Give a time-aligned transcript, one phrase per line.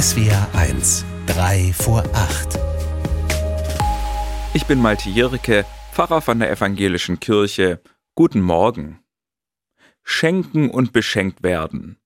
[0.00, 2.56] SWR 1, 3 vor 8.
[4.54, 7.80] Ich bin Malte Jirke, Pfarrer von der Evangelischen Kirche.
[8.14, 9.00] Guten Morgen.
[10.04, 11.98] Schenken und beschenkt werden.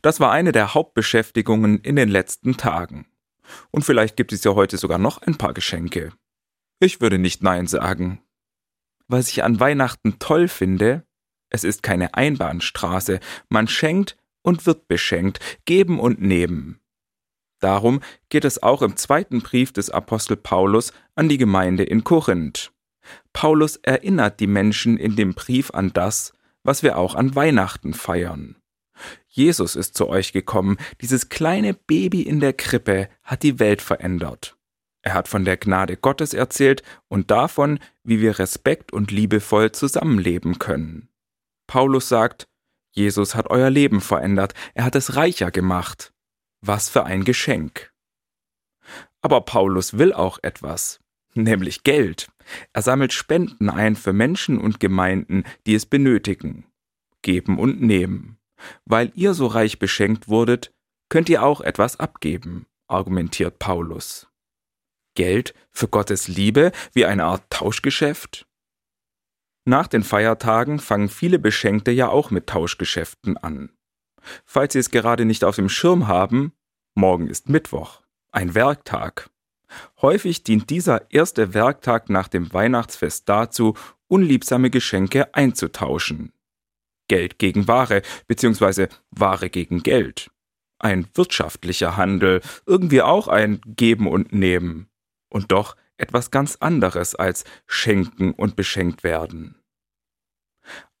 [0.00, 3.06] Das war eine der Hauptbeschäftigungen in den letzten Tagen.
[3.72, 6.12] Und vielleicht gibt es ja heute sogar noch ein paar Geschenke.
[6.78, 8.22] Ich würde nicht Nein sagen.
[9.08, 11.04] Was ich an Weihnachten toll finde,
[11.48, 16.79] es ist keine Einbahnstraße, man schenkt und wird beschenkt, geben und nehmen.
[17.60, 18.00] Darum
[18.30, 22.72] geht es auch im zweiten Brief des Apostel Paulus an die Gemeinde in Korinth.
[23.32, 28.56] Paulus erinnert die Menschen in dem Brief an das, was wir auch an Weihnachten feiern.
[29.28, 34.56] Jesus ist zu euch gekommen, dieses kleine Baby in der Krippe hat die Welt verändert.
[35.02, 40.58] Er hat von der Gnade Gottes erzählt und davon, wie wir respekt und liebevoll zusammenleben
[40.58, 41.08] können.
[41.66, 42.48] Paulus sagt,
[42.90, 46.12] Jesus hat euer Leben verändert, er hat es reicher gemacht.
[46.60, 47.92] Was für ein Geschenk.
[49.22, 51.00] Aber Paulus will auch etwas,
[51.34, 52.28] nämlich Geld.
[52.72, 56.66] Er sammelt Spenden ein für Menschen und Gemeinden, die es benötigen.
[57.22, 58.38] Geben und nehmen.
[58.84, 60.72] Weil ihr so reich beschenkt wurdet,
[61.08, 64.28] könnt ihr auch etwas abgeben, argumentiert Paulus.
[65.14, 68.46] Geld für Gottes Liebe wie eine Art Tauschgeschäft?
[69.64, 73.70] Nach den Feiertagen fangen viele Beschenkte ja auch mit Tauschgeschäften an.
[74.44, 76.52] Falls Sie es gerade nicht auf dem Schirm haben,
[76.94, 79.30] morgen ist Mittwoch, ein Werktag.
[80.02, 83.74] Häufig dient dieser erste Werktag nach dem Weihnachtsfest dazu,
[84.08, 86.32] unliebsame Geschenke einzutauschen.
[87.08, 90.30] Geld gegen Ware, beziehungsweise Ware gegen Geld.
[90.78, 94.88] Ein wirtschaftlicher Handel, irgendwie auch ein Geben und Nehmen.
[95.28, 99.59] Und doch etwas ganz anderes als schenken und beschenkt werden.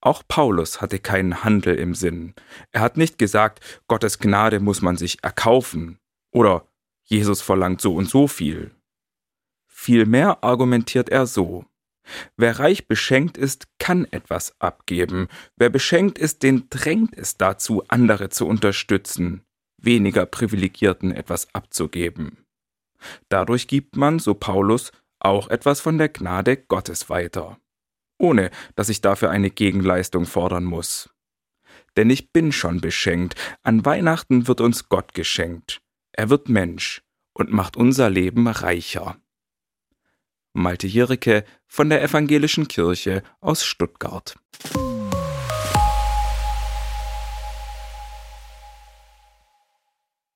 [0.00, 2.34] Auch Paulus hatte keinen Handel im Sinn.
[2.72, 5.98] Er hat nicht gesagt, Gottes Gnade muss man sich erkaufen
[6.32, 6.66] oder
[7.04, 8.70] Jesus verlangt so und so viel.
[9.66, 11.64] Vielmehr argumentiert er so.
[12.36, 15.28] Wer reich beschenkt ist, kann etwas abgeben.
[15.56, 19.42] Wer beschenkt ist, den drängt es dazu, andere zu unterstützen,
[19.76, 22.46] weniger Privilegierten etwas abzugeben.
[23.28, 27.58] Dadurch gibt man, so Paulus, auch etwas von der Gnade Gottes weiter
[28.20, 31.10] ohne dass ich dafür eine Gegenleistung fordern muss.
[31.96, 35.80] Denn ich bin schon beschenkt, an Weihnachten wird uns Gott geschenkt,
[36.12, 39.16] er wird Mensch und macht unser Leben reicher.
[40.52, 44.36] Malte Jirike von der Evangelischen Kirche aus Stuttgart.